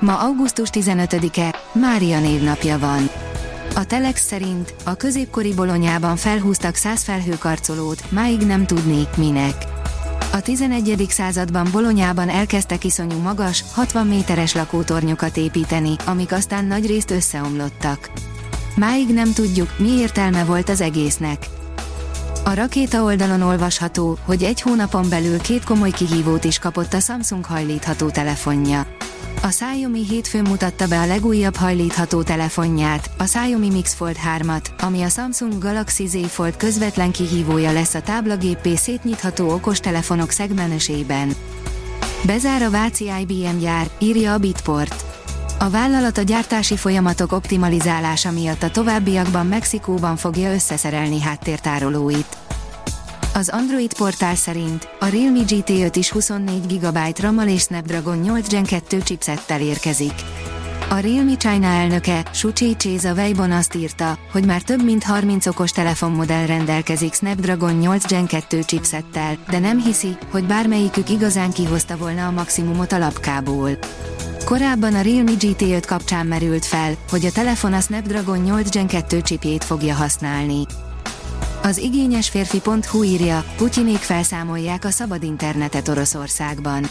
[0.00, 3.10] Ma augusztus 15-e, Mária névnapja van.
[3.74, 9.54] A Telex szerint a középkori bolonyában felhúztak száz felhőkarcolót, máig nem tudni, minek.
[10.32, 11.06] A 11.
[11.08, 18.10] században Bolonyában elkezdtek iszonyú magas, 60 méteres lakótornyokat építeni, amik aztán nagyrészt összeomlottak.
[18.76, 21.46] Máig nem tudjuk, mi értelme volt az egésznek.
[22.44, 27.44] A rakéta oldalon olvasható, hogy egy hónapon belül két komoly kihívót is kapott a Samsung
[27.44, 28.86] hajlítható telefonja.
[29.44, 35.02] A Xiaomi hétfőn mutatta be a legújabb hajlítható telefonját, a Xiaomi Mix Fold 3-at, ami
[35.02, 41.34] a Samsung Galaxy Z Fold közvetlen kihívója lesz a táblagépé szétnyitható okostelefonok szegmenesében.
[42.26, 45.04] Bezár a Váci IBM gyár, írja a Bitport.
[45.58, 52.43] A vállalat a gyártási folyamatok optimalizálása miatt a továbbiakban Mexikóban fogja összeszerelni háttértárolóit.
[53.36, 58.64] Az Android portál szerint a Realme GT5 is 24 GB RAM-mal és Snapdragon 8 Gen
[58.64, 60.12] 2 chipsettel érkezik.
[60.90, 65.46] A Realme China elnöke, Suchi Chase a Weibo azt írta, hogy már több mint 30
[65.46, 71.96] okos telefonmodell rendelkezik Snapdragon 8 Gen 2 chipsettel, de nem hiszi, hogy bármelyikük igazán kihozta
[71.96, 73.70] volna a maximumot a lapkából.
[74.44, 79.20] Korábban a Realme GT5 kapcsán merült fel, hogy a telefon a Snapdragon 8 Gen 2
[79.20, 80.66] chipjét fogja használni.
[81.66, 86.88] Az igényes férfi.hu írja, Putyinék felszámolják a szabad internetet Oroszországban.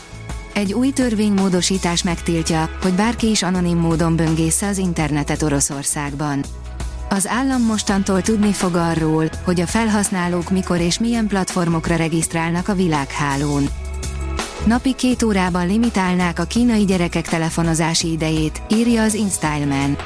[0.54, 6.44] Egy új törvénymódosítás megtiltja, hogy bárki is anonim módon böngésze az internetet Oroszországban.
[7.10, 12.74] Az állam mostantól tudni fog arról, hogy a felhasználók mikor és milyen platformokra regisztrálnak a
[12.74, 13.70] világhálón.
[14.66, 19.98] Napi két órában limitálnák a kínai gyerekek telefonozási idejét, írja az InStyleman.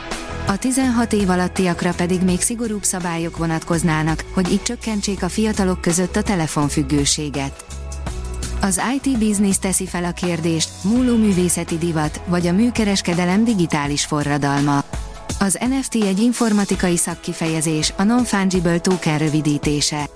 [0.47, 6.15] A 16 év alattiakra pedig még szigorúbb szabályok vonatkoznának, hogy így csökkentsék a fiatalok között
[6.15, 7.65] a telefonfüggőséget.
[8.61, 14.83] Az IT Business teszi fel a kérdést, múló művészeti divat, vagy a műkereskedelem digitális forradalma.
[15.39, 20.09] Az NFT egy informatikai szakkifejezés, a Non-Fungible Token rövidítése.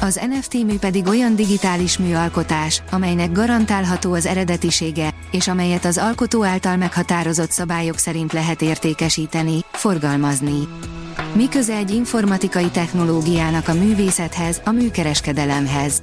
[0.00, 6.44] Az NFT mű pedig olyan digitális műalkotás, amelynek garantálható az eredetisége, és amelyet az alkotó
[6.44, 10.68] által meghatározott szabályok szerint lehet értékesíteni, forgalmazni.
[11.32, 16.02] Mi köze egy informatikai technológiának a művészethez, a műkereskedelemhez?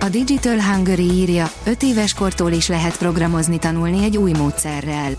[0.00, 5.12] A Digital Hungary írja, 5 éves kortól is lehet programozni tanulni egy új módszerrel.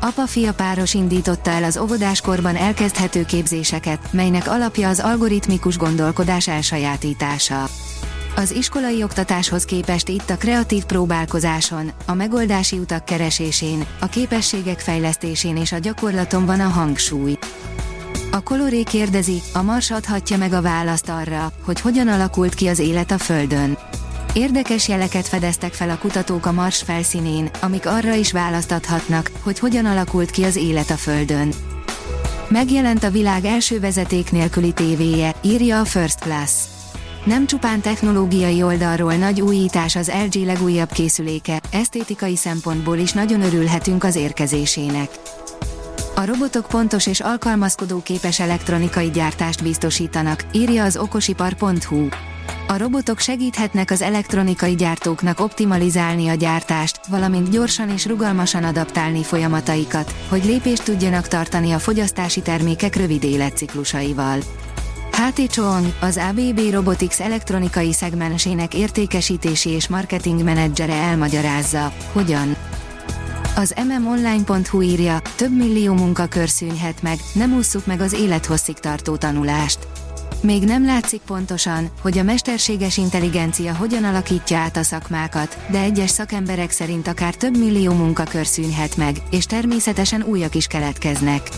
[0.00, 7.68] Apa-fia páros indította el az óvodáskorban elkezdhető képzéseket, melynek alapja az algoritmikus gondolkodás elsajátítása.
[8.38, 15.56] Az iskolai oktatáshoz képest itt a kreatív próbálkozáson, a megoldási utak keresésén, a képességek fejlesztésén
[15.56, 17.38] és a gyakorlaton van a hangsúly.
[18.30, 22.78] A Coloré kérdezi, a Mars adhatja meg a választ arra, hogy hogyan alakult ki az
[22.78, 23.78] élet a Földön.
[24.32, 29.84] Érdekes jeleket fedeztek fel a kutatók a Mars felszínén, amik arra is választathatnak, hogy hogyan
[29.84, 31.52] alakult ki az élet a Földön.
[32.48, 36.52] Megjelent a világ első vezeték nélküli tévéje, írja a First Class.
[37.26, 44.04] Nem csupán technológiai oldalról nagy újítás az LG legújabb készüléke, esztétikai szempontból is nagyon örülhetünk
[44.04, 45.08] az érkezésének.
[46.14, 52.08] A robotok pontos és alkalmazkodó képes elektronikai gyártást biztosítanak, írja az okosipar.hu.
[52.66, 60.14] A robotok segíthetnek az elektronikai gyártóknak optimalizálni a gyártást, valamint gyorsan és rugalmasan adaptálni folyamataikat,
[60.28, 64.38] hogy lépést tudjanak tartani a fogyasztási termékek rövid életciklusaival.
[65.16, 72.56] HT Chong, az ABB Robotics elektronikai szegmensének értékesítési és marketing menedzsere elmagyarázza, hogyan.
[73.54, 79.78] Az mmonline.hu írja, több millió munkakör szűnhet meg, nem ússzuk meg az élethosszig tartó tanulást.
[80.42, 86.10] Még nem látszik pontosan, hogy a mesterséges intelligencia hogyan alakítja át a szakmákat, de egyes
[86.10, 91.48] szakemberek szerint akár több millió munkakör szűnhet meg, és természetesen újak is keletkeznek.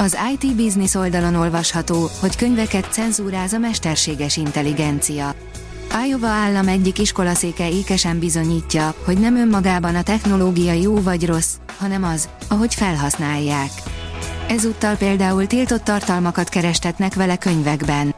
[0.00, 5.34] Az IT Business oldalon olvasható, hogy könyveket cenzúráz a mesterséges intelligencia.
[6.08, 12.04] Iowa állam egyik iskolaszéke ékesen bizonyítja, hogy nem önmagában a technológia jó vagy rossz, hanem
[12.04, 13.70] az, ahogy felhasználják.
[14.48, 18.14] Ezúttal például tiltott tartalmakat kerestetnek vele könyvekben.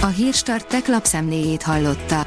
[0.00, 2.26] A Hírstart tech lapszemléjét hallotta.